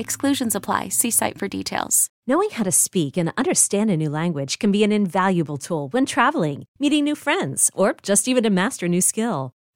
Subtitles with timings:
[0.00, 0.88] Exclusions apply.
[0.88, 2.08] See site for details.
[2.26, 6.06] Knowing how to speak and understand a new language can be an invaluable tool when
[6.06, 9.52] traveling, meeting new friends, or just even to master a new skill.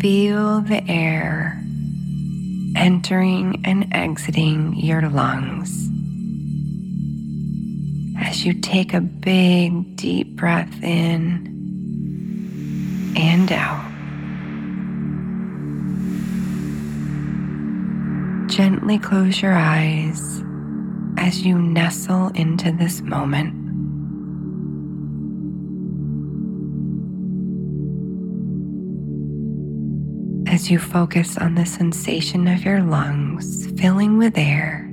[0.00, 1.62] Feel the air
[2.74, 5.90] entering and exiting your lungs.
[8.18, 11.46] As you take a big, deep breath in
[13.14, 13.90] and out.
[18.48, 20.42] Gently close your eyes
[21.18, 23.59] as you nestle into this moment.
[30.70, 34.88] You focus on the sensation of your lungs filling with air,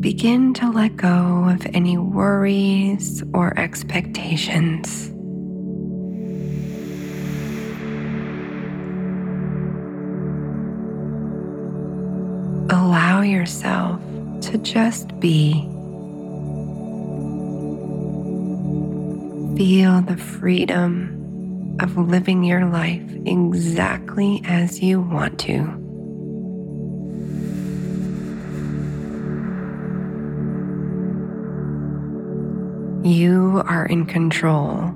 [0.00, 5.08] begin to let go of any worries or expectations.
[12.72, 14.00] Allow yourself
[14.44, 15.60] to just be.
[19.58, 21.23] Feel the freedom
[21.80, 25.80] of living your life exactly as you want to.
[33.06, 34.94] You are in control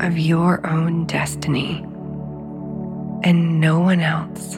[0.00, 1.82] of your own destiny,
[3.22, 4.56] and no one else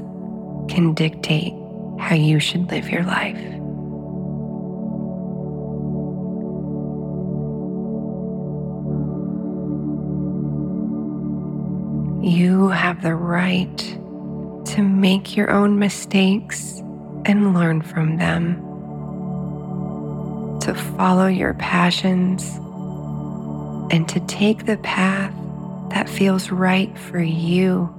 [0.69, 1.53] can dictate
[1.99, 3.37] how you should live your life.
[12.67, 16.81] You have the right to make your own mistakes
[17.25, 18.57] and learn from them,
[20.63, 22.57] to follow your passions,
[23.93, 25.33] and to take the path
[25.91, 27.96] that feels right for you.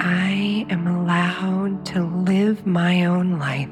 [0.00, 3.68] I am allowed to live my own life.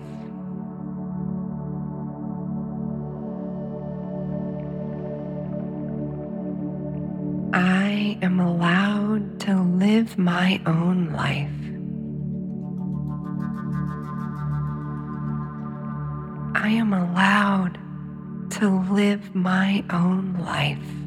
[7.55, 11.51] I am allowed to live my own life.
[16.57, 17.79] I am allowed
[18.59, 21.06] to live my own life.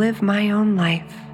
[0.00, 1.29] Live my own life.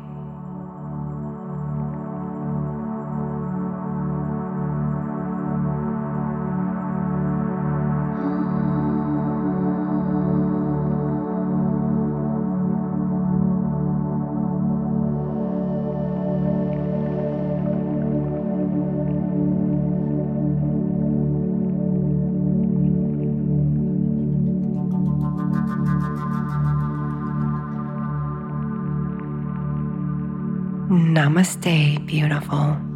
[30.88, 32.95] Namaste, beautiful.